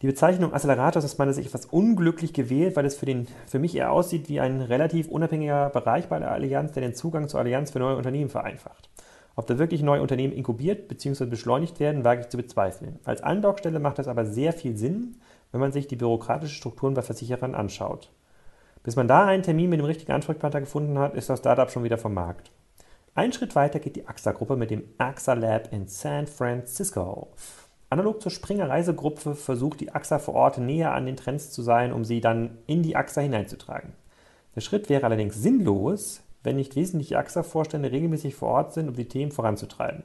Die 0.00 0.08
Bezeichnung 0.08 0.52
Accelerator 0.52 0.98
ist 0.98 1.04
aus 1.04 1.18
meiner 1.18 1.32
Sicht 1.32 1.46
etwas 1.46 1.66
unglücklich 1.66 2.32
gewählt, 2.32 2.74
weil 2.74 2.86
es 2.86 2.96
für, 2.96 3.06
den, 3.06 3.28
für 3.46 3.60
mich 3.60 3.76
eher 3.76 3.92
aussieht 3.92 4.28
wie 4.28 4.40
ein 4.40 4.60
relativ 4.60 5.06
unabhängiger 5.06 5.70
Bereich 5.70 6.08
bei 6.08 6.18
der 6.18 6.32
Allianz, 6.32 6.72
der 6.72 6.82
den 6.82 6.94
Zugang 6.94 7.28
zur 7.28 7.38
Allianz 7.38 7.70
für 7.70 7.78
neue 7.78 7.96
Unternehmen 7.96 8.28
vereinfacht. 8.28 8.88
Ob 9.34 9.46
da 9.46 9.58
wirklich 9.58 9.82
neue 9.82 10.02
Unternehmen 10.02 10.32
inkubiert 10.32 10.88
bzw. 10.88 11.26
beschleunigt 11.26 11.80
werden, 11.80 12.04
wage 12.04 12.22
ich 12.22 12.28
zu 12.28 12.36
bezweifeln. 12.36 12.98
Als 13.04 13.22
Andockstelle 13.22 13.78
macht 13.78 13.98
das 13.98 14.08
aber 14.08 14.26
sehr 14.26 14.52
viel 14.52 14.76
Sinn, 14.76 15.16
wenn 15.50 15.60
man 15.60 15.72
sich 15.72 15.86
die 15.86 15.96
bürokratischen 15.96 16.56
Strukturen 16.56 16.94
bei 16.94 17.02
Versicherern 17.02 17.54
anschaut. 17.54 18.10
Bis 18.82 18.96
man 18.96 19.08
da 19.08 19.26
einen 19.26 19.42
Termin 19.42 19.70
mit 19.70 19.78
dem 19.78 19.86
richtigen 19.86 20.12
Ansprechpartner 20.12 20.60
gefunden 20.60 20.98
hat, 20.98 21.14
ist 21.14 21.30
das 21.30 21.38
Startup 21.38 21.70
schon 21.70 21.84
wieder 21.84 21.98
vom 21.98 22.14
Markt. 22.14 22.50
Ein 23.14 23.32
Schritt 23.32 23.54
weiter 23.54 23.78
geht 23.78 23.96
die 23.96 24.08
AXA-Gruppe 24.08 24.56
mit 24.56 24.70
dem 24.70 24.84
AXA 24.98 25.34
Lab 25.34 25.72
in 25.72 25.86
San 25.86 26.26
Francisco. 26.26 27.28
Analog 27.90 28.22
zur 28.22 28.32
Springer 28.32 28.70
Reisegruppe 28.70 29.34
versucht 29.34 29.80
die 29.80 29.92
AXA 29.92 30.18
vor 30.18 30.34
Ort 30.34 30.58
näher 30.58 30.94
an 30.94 31.04
den 31.04 31.16
Trends 31.16 31.50
zu 31.50 31.60
sein, 31.60 31.92
um 31.92 32.04
sie 32.04 32.22
dann 32.22 32.58
in 32.66 32.82
die 32.82 32.96
AXA 32.96 33.20
hineinzutragen. 33.20 33.92
Der 34.56 34.62
Schritt 34.62 34.88
wäre 34.88 35.04
allerdings 35.04 35.34
sinnlos, 35.34 36.22
wenn 36.42 36.56
nicht 36.56 36.76
wesentliche 36.76 37.18
AXA-Vorstände 37.18 37.92
regelmäßig 37.92 38.34
vor 38.34 38.48
Ort 38.48 38.72
sind, 38.72 38.88
um 38.88 38.94
die 38.94 39.08
Themen 39.08 39.32
voranzutreiben. 39.32 40.04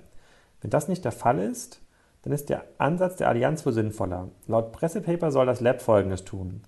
Wenn 0.61 0.69
das 0.69 0.87
nicht 0.87 1.05
der 1.05 1.11
Fall 1.11 1.39
ist, 1.39 1.81
dann 2.23 2.33
ist 2.33 2.49
der 2.49 2.65
Ansatz 2.77 3.15
der 3.15 3.29
Allianz 3.29 3.65
wohl 3.65 3.73
sinnvoller. 3.73 4.29
Laut 4.47 4.71
Pressepaper 4.71 5.31
soll 5.31 5.45
das 5.45 5.61
Lab 5.61 5.81
Folgendes 5.81 6.25
tun. 6.25 6.61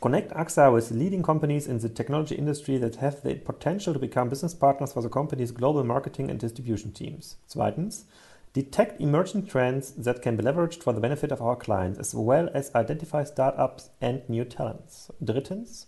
Connect 0.00 0.34
AXA 0.34 0.72
with 0.72 0.90
leading 0.90 1.22
companies 1.22 1.66
in 1.66 1.78
the 1.78 1.88
technology 1.88 2.34
industry 2.34 2.78
that 2.78 3.02
have 3.02 3.18
the 3.22 3.34
potential 3.34 3.92
to 3.92 3.98
become 3.98 4.30
business 4.30 4.54
partners 4.54 4.94
for 4.94 5.02
the 5.02 5.10
company's 5.10 5.52
global 5.52 5.84
marketing 5.84 6.30
and 6.30 6.40
distribution 6.40 6.94
teams. 6.94 7.36
Zweitens, 7.46 8.06
detect 8.54 9.00
emerging 9.00 9.46
trends 9.46 9.92
that 9.92 10.22
can 10.22 10.36
be 10.36 10.42
leveraged 10.42 10.82
for 10.82 10.94
the 10.94 11.00
benefit 11.00 11.30
of 11.30 11.42
our 11.42 11.56
clients, 11.56 11.98
as 11.98 12.14
well 12.14 12.48
as 12.54 12.74
identify 12.74 13.24
startups 13.24 13.90
and 14.00 14.26
new 14.28 14.44
talents. 14.44 15.10
Drittens, 15.22 15.86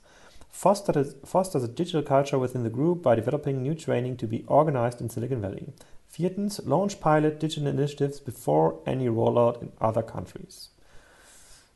Foster 0.52 0.92
the, 0.92 1.14
foster 1.24 1.58
the 1.58 1.66
digital 1.66 2.02
culture 2.02 2.38
within 2.38 2.62
the 2.62 2.70
group 2.70 3.02
by 3.02 3.16
developing 3.16 3.62
new 3.62 3.74
training 3.74 4.18
to 4.18 4.26
be 4.26 4.44
organized 4.46 5.00
in 5.00 5.08
Silicon 5.08 5.40
Valley. 5.40 5.72
Viertens, 6.06 6.60
launch 6.66 7.00
pilot 7.00 7.40
digital 7.40 7.66
initiatives 7.68 8.20
before 8.20 8.78
any 8.86 9.08
rollout 9.08 9.62
in 9.62 9.72
other 9.80 10.02
countries. 10.02 10.68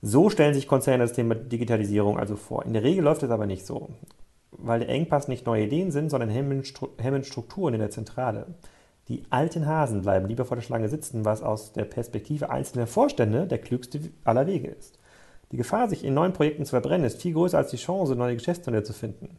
So 0.02 0.28
stellen 0.28 0.54
sich 0.54 0.68
Konzerne 0.68 1.04
das 1.04 1.14
Thema 1.14 1.34
Digitalisierung 1.34 2.18
also 2.18 2.36
vor. 2.36 2.64
In 2.66 2.74
der 2.74 2.84
Regel 2.84 3.02
läuft 3.02 3.22
es 3.22 3.30
aber 3.30 3.46
nicht 3.46 3.66
so, 3.66 3.88
weil 4.52 4.80
der 4.80 4.90
Engpass 4.90 5.26
nicht 5.26 5.46
neue 5.46 5.64
Ideen 5.64 5.90
sind, 5.90 6.10
sondern 6.10 6.28
hemmende 6.28 7.24
Strukturen 7.24 7.74
in 7.74 7.80
der 7.80 7.90
Zentrale. 7.90 8.46
Die 9.08 9.22
alten 9.30 9.66
Hasen 9.66 10.02
bleiben 10.02 10.28
lieber 10.28 10.44
vor 10.44 10.56
der 10.56 10.62
Schlange 10.62 10.90
sitzen, 10.90 11.24
was 11.24 11.42
aus 11.42 11.72
der 11.72 11.86
Perspektive 11.86 12.50
einzelner 12.50 12.86
Vorstände 12.86 13.46
der 13.46 13.58
klügste 13.58 14.00
aller 14.24 14.46
Wege 14.46 14.68
ist. 14.68 14.98
Die 15.52 15.56
Gefahr, 15.56 15.88
sich 15.88 16.04
in 16.04 16.14
neuen 16.14 16.32
Projekten 16.32 16.64
zu 16.64 16.70
verbrennen, 16.70 17.06
ist 17.06 17.22
viel 17.22 17.34
größer 17.34 17.58
als 17.58 17.70
die 17.70 17.76
Chance, 17.76 18.16
neue 18.16 18.34
Geschäftsmodelle 18.34 18.82
zu 18.82 18.92
finden. 18.92 19.36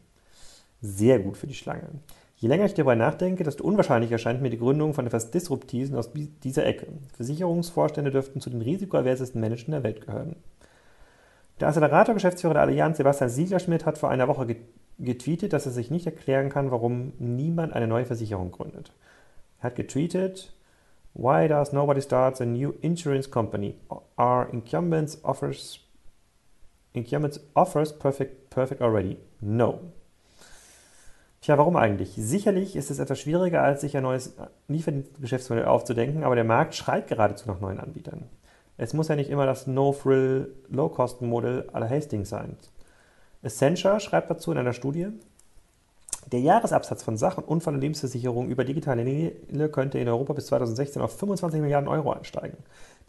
Sehr 0.80 1.18
gut 1.18 1.36
für 1.36 1.46
die 1.46 1.54
Schlange. 1.54 1.88
Je 2.36 2.48
länger 2.48 2.66
ich 2.66 2.74
darüber 2.74 2.94
nachdenke, 2.94 3.42
desto 3.42 3.64
unwahrscheinlicher 3.64 4.12
erscheint 4.12 4.40
mir 4.40 4.50
die 4.50 4.58
Gründung 4.58 4.94
von 4.94 5.06
etwas 5.06 5.32
Disruptiven 5.32 5.96
aus 5.96 6.10
dieser 6.44 6.64
Ecke. 6.64 6.86
Versicherungsvorstände 7.16 8.12
dürften 8.12 8.40
zu 8.40 8.48
den 8.48 8.62
risikoaversesten 8.62 9.40
Menschen 9.40 9.72
der 9.72 9.82
Welt 9.82 10.06
gehören. 10.06 10.36
Der 11.58 11.68
Accelerator-Geschäftsführer 11.68 12.54
der 12.54 12.62
Allianz, 12.62 12.98
Sebastian 12.98 13.30
Siegerschmidt, 13.30 13.84
hat 13.84 13.98
vor 13.98 14.10
einer 14.10 14.28
Woche 14.28 14.54
getweetet, 15.00 15.52
dass 15.52 15.66
er 15.66 15.72
sich 15.72 15.90
nicht 15.90 16.06
erklären 16.06 16.48
kann, 16.48 16.70
warum 16.70 17.12
niemand 17.18 17.72
eine 17.72 17.88
neue 17.88 18.06
Versicherung 18.06 18.52
gründet. 18.52 18.92
Er 19.58 19.64
hat 19.64 19.74
getweetet, 19.74 20.54
Why 21.14 21.48
does 21.48 21.72
nobody 21.72 22.00
start 22.00 22.40
a 22.40 22.46
new 22.46 22.74
insurance 22.80 23.28
company? 23.28 23.74
Are 24.16 24.48
incumbents 24.52 25.18
offers 25.24 25.80
Incumbents 26.92 27.40
offers 27.54 27.98
perfect, 27.98 28.50
perfect 28.50 28.82
already? 28.82 29.18
No. 29.40 29.80
Tja, 31.40 31.56
warum 31.56 31.76
eigentlich? 31.76 32.14
Sicherlich 32.16 32.74
ist 32.74 32.90
es 32.90 32.98
etwas 32.98 33.20
schwieriger, 33.20 33.62
als 33.62 33.80
sich 33.80 33.96
ein 33.96 34.02
neues 34.02 34.34
Liefergeschäftsmodell 34.66 35.66
aufzudenken, 35.66 36.24
aber 36.24 36.34
der 36.34 36.44
Markt 36.44 36.74
schreit 36.74 37.06
geradezu 37.06 37.48
nach 37.48 37.60
neuen 37.60 37.78
Anbietern. 37.78 38.24
Es 38.76 38.92
muss 38.92 39.08
ja 39.08 39.16
nicht 39.16 39.30
immer 39.30 39.46
das 39.46 39.66
No-Frill, 39.66 40.52
Low-Kosten-Modell 40.68 41.70
aller 41.72 41.88
Hastings 41.88 42.28
sein. 42.28 42.56
Essentia 43.42 44.00
schreibt 44.00 44.30
dazu 44.30 44.50
in 44.52 44.58
einer 44.58 44.72
Studie, 44.72 45.08
der 46.30 46.40
Jahresabsatz 46.40 47.02
von 47.02 47.16
Sach- 47.16 47.38
und 47.38 47.44
Unfall- 47.44 47.74
und 47.74 47.80
Lebensversicherungen 47.80 48.50
über 48.50 48.64
digitale 48.64 49.04
Kanäle 49.04 49.68
könnte 49.70 49.98
in 49.98 50.08
Europa 50.08 50.34
bis 50.34 50.46
2016 50.46 51.00
auf 51.00 51.16
25 51.18 51.60
Milliarden 51.60 51.88
Euro 51.88 52.12
ansteigen. 52.12 52.58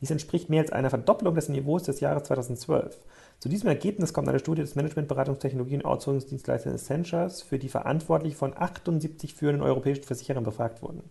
Dies 0.02 0.12
entspricht 0.12 0.50
mehr 0.50 0.62
als 0.62 0.72
einer 0.72 0.90
Verdopplung 0.90 1.36
des 1.36 1.50
Niveaus 1.50 1.84
des 1.84 2.00
Jahres 2.00 2.24
2012. 2.24 2.98
Zu 3.40 3.50
diesem 3.50 3.68
Ergebnis 3.70 4.14
kommt 4.14 4.28
eine 4.30 4.40
Studie 4.40 4.62
des 4.62 4.76
Managementberatungstechnologie- 4.76 5.76
und 5.76 5.86
Outsourcungsdienstleisters 5.86 6.74
Essentials, 6.74 7.42
für 7.42 7.60
die 7.60 7.70
verantwortlich 7.70 8.36
von 8.36 8.54
78 8.56 9.34
führenden 9.34 9.64
europäischen 9.64 10.04
Versicherern 10.04 10.44
befragt 10.44 10.82
wurden. 10.82 11.04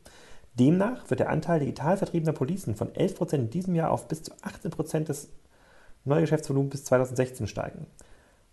Demnach 0.59 1.09
wird 1.09 1.21
der 1.21 1.31
Anteil 1.31 1.61
digital 1.61 1.97
vertriebener 1.97 2.33
Policen 2.33 2.75
von 2.75 2.89
11% 2.91 3.35
in 3.35 3.51
diesem 3.51 3.75
Jahr 3.75 3.91
auf 3.91 4.09
bis 4.09 4.25
zu 4.25 4.33
18% 4.33 5.05
des 5.05 5.29
Neugeschäftsvolumens 6.05 6.73
bis 6.73 6.85
2016 6.85 7.47
steigen. 7.47 7.87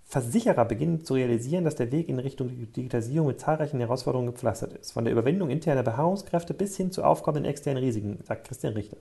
Versicherer 0.08 0.65
beginnen 0.65 1.04
zu 1.04 1.15
realisieren, 1.15 1.65
dass 1.65 1.75
der 1.75 1.92
Weg 1.92 2.10
in 2.10 2.20
Richtung 2.20 2.50
Digitalisierung 2.50 3.27
mit 3.27 3.39
zahlreichen 3.39 3.80
Herausforderungen 3.80 4.32
gepflastert 4.32 4.74
ist. 4.74 4.92
Von 4.92 5.06
der 5.06 5.13
Überwindung 5.13 5.50
interner 5.50 5.82
Beharrungskräfte 5.82 6.54
bis 6.54 6.77
hin 6.77 6.92
zu 6.92 7.04
aufkommenden 7.04 7.50
externen 7.50 7.84
Risiken, 7.84 8.20
sagt 8.24 8.48
Christian 8.48 8.74
Richter. 8.74 8.98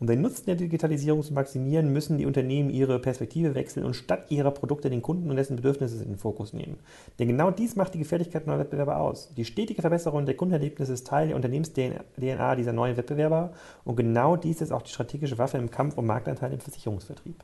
Um 0.00 0.06
den 0.06 0.20
Nutzen 0.20 0.46
der 0.46 0.54
Digitalisierung 0.54 1.24
zu 1.24 1.34
maximieren, 1.34 1.92
müssen 1.92 2.18
die 2.18 2.26
Unternehmen 2.26 2.70
ihre 2.70 3.00
Perspektive 3.00 3.56
wechseln 3.56 3.84
und 3.84 3.94
statt 3.94 4.26
ihrer 4.28 4.52
Produkte 4.52 4.90
den 4.90 5.02
Kunden 5.02 5.28
und 5.28 5.34
dessen 5.34 5.56
Bedürfnisse 5.56 6.00
in 6.00 6.10
den 6.10 6.18
Fokus 6.18 6.52
nehmen. 6.52 6.78
Denn 7.18 7.26
genau 7.26 7.50
dies 7.50 7.74
macht 7.74 7.94
die 7.94 7.98
Gefährlichkeit 7.98 8.46
neuer 8.46 8.60
Wettbewerber 8.60 9.00
aus. 9.00 9.34
Die 9.36 9.44
stetige 9.44 9.80
Verbesserung 9.80 10.24
der 10.24 10.36
Kundenerlebnisse 10.36 10.92
ist 10.92 11.08
Teil 11.08 11.26
der 11.26 11.36
Unternehmens-DNA 11.36 12.54
dieser 12.54 12.72
neuen 12.72 12.96
Wettbewerber 12.96 13.50
und 13.84 13.96
genau 13.96 14.36
dies 14.36 14.60
ist 14.60 14.70
auch 14.70 14.82
die 14.82 14.92
strategische 14.92 15.38
Waffe 15.38 15.58
im 15.58 15.72
Kampf 15.72 15.98
um 15.98 16.06
Marktanteile 16.06 16.54
im 16.54 16.60
Versicherungsvertrieb. 16.60 17.42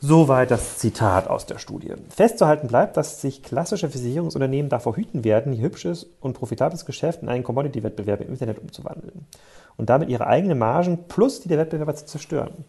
Soweit 0.00 0.50
das 0.50 0.78
Zitat 0.78 1.28
aus 1.28 1.46
der 1.46 1.58
Studie. 1.58 1.94
Festzuhalten 2.10 2.66
bleibt, 2.66 2.96
dass 2.96 3.20
sich 3.20 3.42
klassische 3.42 3.88
Versicherungsunternehmen 3.88 4.68
davor 4.68 4.96
hüten 4.96 5.24
werden, 5.24 5.52
ihr 5.52 5.62
hübsches 5.62 6.06
und 6.20 6.34
profitables 6.34 6.84
Geschäft 6.84 7.22
in 7.22 7.28
einen 7.28 7.44
Commodity-Wettbewerb 7.44 8.20
im 8.20 8.28
Internet 8.28 8.58
umzuwandeln 8.58 9.26
und 9.76 9.90
damit 9.90 10.08
ihre 10.08 10.26
eigenen 10.26 10.58
Margen 10.58 11.04
plus 11.08 11.40
die 11.40 11.48
der 11.48 11.58
Wettbewerber 11.58 11.94
zu 11.94 12.06
zerstören. 12.06 12.64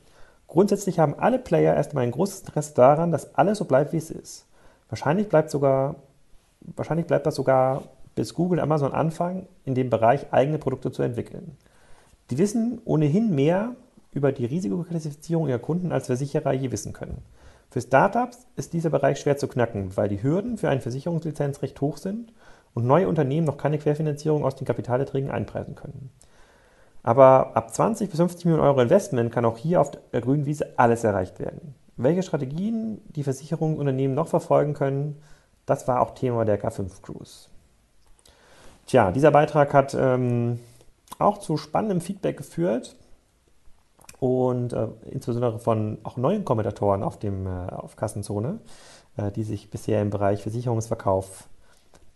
Grundsätzlich 0.48 1.00
haben 1.00 1.16
alle 1.20 1.40
Player 1.40 1.76
erstmal 1.76 2.04
ein 2.04 2.12
großes 2.12 2.42
Interesse 2.42 2.74
daran, 2.74 3.12
dass 3.12 3.36
alles 3.36 3.58
so 3.58 3.66
bleibt, 3.66 3.94
wie 3.94 3.98
es 3.98 4.12
ist. 4.12 4.46
Wahrscheinlich 4.90 5.28
bleibt, 5.28 5.52
sogar, 5.52 5.96
wahrscheinlich 6.62 7.08
bleibt 7.08 7.26
das 7.26 7.36
sogar, 7.36 7.84
bis 8.16 8.34
Google 8.34 8.60
und 8.60 8.64
Amazon 8.64 8.94
anfangen, 8.94 9.48
in 9.66 9.76
dem 9.76 9.90
Bereich 9.90 10.32
eigene 10.32 10.58
Produkte 10.58 10.92
zu 10.92 11.04
entwickeln. 11.04 11.58
Die 12.32 12.38
wissen 12.38 12.82
ohnehin 12.86 13.36
mehr 13.36 13.76
über 14.12 14.32
die 14.32 14.46
Risikoklassifizierung 14.46 15.48
ihrer 15.48 15.60
Kunden, 15.60 15.92
als 15.92 16.08
Versicherer 16.08 16.54
je 16.54 16.72
wissen 16.72 16.94
können. 16.94 17.22
Für 17.70 17.82
Startups 17.82 18.48
ist 18.56 18.74
dieser 18.74 18.90
Bereich 18.90 19.20
schwer 19.20 19.38
zu 19.38 19.48
knacken, 19.48 19.96
weil 19.96 20.08
die 20.08 20.24
Hürden 20.24 20.58
für 20.58 20.70
eine 20.70 20.82
Versicherungslizenz 20.82 21.62
recht 21.62 21.80
hoch 21.82 21.98
sind 21.98 22.34
und 22.74 22.86
neue 22.86 23.08
Unternehmen 23.08 23.46
noch 23.46 23.58
keine 23.58 23.78
Querfinanzierung 23.78 24.46
aus 24.46 24.56
den 24.56 24.66
Kapitalerträgen 24.66 25.30
einpreisen 25.30 25.76
können. 25.76 26.10
Aber 27.08 27.56
ab 27.56 27.74
20 27.74 28.10
bis 28.10 28.20
50 28.20 28.44
Millionen 28.44 28.68
Euro 28.68 28.82
Investment 28.82 29.32
kann 29.32 29.46
auch 29.46 29.58
hier 29.58 29.80
auf 29.80 29.92
der 29.92 30.20
grünen 30.20 30.46
Wiese 30.46 30.74
alles 30.76 31.06
erreicht 31.06 31.40
werden. 31.40 31.74
Welche 31.96 32.22
Strategien 32.22 33.00
die 33.16 33.24
Versicherungsunternehmen 33.24 34.14
noch 34.14 34.28
verfolgen 34.28 34.74
können, 34.74 35.16
das 35.66 35.88
war 35.88 36.02
auch 36.02 36.16
Thema 36.16 36.44
der 36.44 36.62
K5 36.62 37.02
Cruise. 37.02 37.48
Tja, 38.88 39.14
dieser 39.14 39.32
Beitrag 39.32 39.74
hat 39.74 39.96
ähm, 39.98 40.60
auch 41.18 41.38
zu 41.38 41.56
spannendem 41.56 42.02
Feedback 42.02 42.36
geführt 42.36 42.98
und 44.20 44.74
äh, 44.74 44.90
insbesondere 45.10 45.60
von 45.60 46.00
auch 46.04 46.18
neuen 46.18 46.44
Kommentatoren 46.44 47.04
auf, 47.04 47.18
dem, 47.18 47.48
äh, 47.48 47.70
auf 47.70 47.96
Kassenzone, 47.96 48.60
äh, 49.16 49.32
die 49.32 49.44
sich 49.44 49.70
bisher 49.70 50.02
im 50.02 50.10
Bereich 50.10 50.42
Versicherungsverkauf 50.42 51.48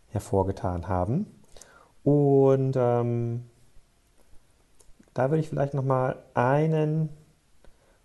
hervorgetan 0.10 0.89
haben. 0.89 1.27
Und 2.03 2.74
ähm, 2.75 3.45
da 5.13 5.30
würde 5.30 5.41
ich 5.41 5.50
vielleicht 5.50 5.74
nochmal 5.74 6.18
einen 6.34 7.10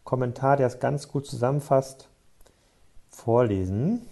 Kommentar, 0.05 0.57
der 0.57 0.67
es 0.67 0.81
ganz 0.81 1.09
gut 1.09 1.27
zusammenfasst, 1.27 2.09
vorlesen. 3.09 4.03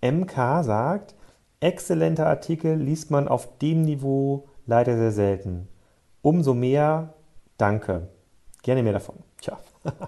MK 0.00 0.62
sagt, 0.62 1.14
exzellenter 1.60 2.26
Artikel 2.26 2.76
liest 2.76 3.10
man 3.10 3.28
auf 3.28 3.58
dem 3.58 3.82
Niveau 3.82 4.48
leider 4.66 4.96
sehr 4.96 5.12
selten. 5.12 5.68
Umso 6.22 6.54
mehr 6.54 7.14
danke. 7.56 8.08
Gerne 8.62 8.82
mehr 8.82 8.94
davon. 8.94 9.16
Tja, 9.40 9.58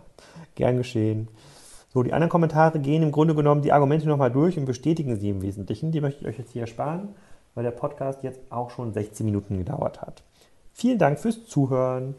gern 0.55 0.77
geschehen. 0.77 1.29
So, 1.93 2.03
die 2.03 2.13
anderen 2.13 2.31
Kommentare 2.31 2.79
gehen 2.79 3.03
im 3.03 3.13
Grunde 3.13 3.35
genommen 3.35 3.63
die 3.63 3.73
Argumente 3.73 4.07
nochmal 4.07 4.31
durch 4.31 4.59
und 4.59 4.67
bestätigen 4.67 5.17
sie 5.17 5.31
im 5.31 5.43
Wesentlichen. 5.43 5.93
Die 5.93 6.01
möchte 6.01 6.23
ich 6.23 6.27
euch 6.27 6.39
jetzt 6.39 6.53
hier 6.53 6.63
ersparen, 6.63 7.15
weil 7.55 7.65
der 7.65 7.71
Podcast 7.71 8.23
jetzt 8.23 8.41
auch 8.51 8.71
schon 8.71 8.93
16 8.93 9.25
Minuten 9.25 9.57
gedauert 9.57 10.03
hat. 10.03 10.23
Vielen 10.73 10.99
Dank 10.99 11.19
fürs 11.19 11.47
Zuhören. 11.47 12.15